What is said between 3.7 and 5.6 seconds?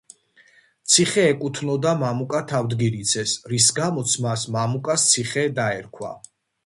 გამოც მას მამუკას ციხე